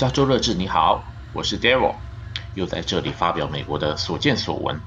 [0.00, 1.94] 加州乐志，你好，我是 Daryl，
[2.54, 4.80] 又在这里发表美国的所见所闻。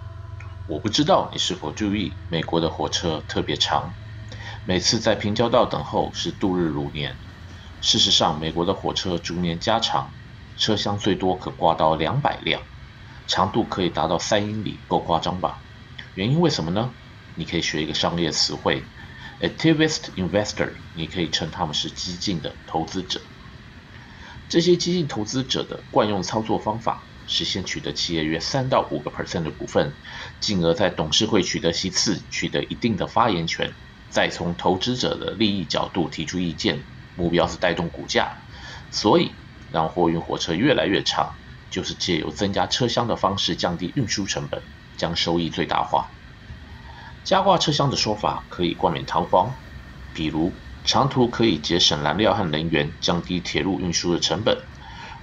[0.67, 3.93] 我不知道你是否注意，美国的火车特别长，
[4.65, 7.15] 每次在平交道等候是度日如年。
[7.79, 10.09] 事实上，美国的火车逐年加长，
[10.57, 12.63] 车厢最多可挂到两百辆，
[13.27, 15.59] 长度可以达到三英里，够夸张吧？
[16.15, 16.89] 原因为什么呢？
[17.35, 18.81] 你可以学一个商业词汇
[19.39, 23.21] ，activist investor，你可以称他们是激进的投资者。
[24.53, 29.91] 这些激进投资者的惯用操作方法是先取得企业约三到五个 percent 的股份，
[30.39, 33.73] 进而在董事会取得席次，取得一定的发言权，
[34.11, 36.83] 再从投资者的利益角度提出意见，
[37.15, 38.43] 目标是带动股价。
[38.91, 39.31] 所以，
[39.71, 41.33] 让货运火车越来越长，
[41.71, 44.61] 就是借由增加车厢的方式降低运输成本，
[44.95, 46.11] 将收益最大化。
[47.23, 49.55] 加挂车厢的说法可以冠冕堂皇，
[50.13, 50.53] 比如。
[50.83, 54.57] 长途可以节省燃料和能源，降低铁路运输的成本。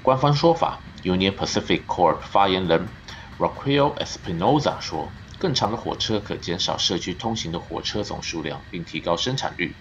[0.03, 2.89] 官方说法，Union Pacific Corp 发言人
[3.37, 9.77] Raquel Espinoza 说，更长的火车可减少社区通行的火车总数量，并提高生产率。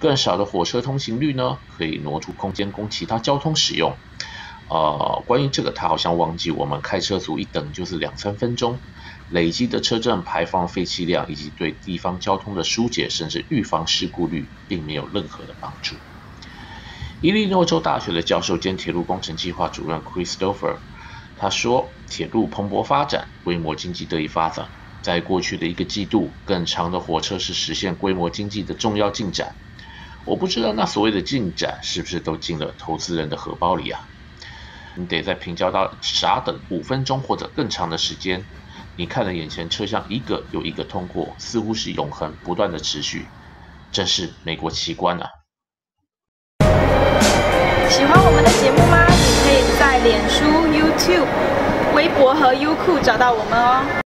[0.00, 4.00] 更少的火车通行率呢，可以挪出空间供其他交通使用。
[4.68, 8.80] 呃，关于这个，他好像忘记我们开车族一等就是两三分钟。
[9.28, 15.96] 累积的车阵排放废气量以及对地方交通的疏解甚至预防事故率，并没有任何的帮助。
[17.20, 20.80] 伊利诺州大学的教授兼铁路工程计划主任 Christopher，
[21.36, 24.70] 他说：“铁路蓬勃发展，规模经济得以发展。
[25.02, 29.56] 在过去的一个季度，更长的火车是实现规模经济的重要进展。
[30.24, 34.11] 我不知道那所谓的进展是不是都进了投资人的荷包里啊？
[34.94, 38.44] 你得在平交道傻等五分钟或者更长的时间。”
[38.94, 43.26] 你看着眼前车厢一个又一个通过，似乎是永恒不断的持续，
[43.90, 45.26] 真是美国奇观啊！
[47.88, 49.06] 喜欢我们的节目吗？
[49.08, 49.14] 你
[49.44, 51.26] 可以在脸书、YouTube、
[51.96, 53.82] 微博和优酷找到我们哦。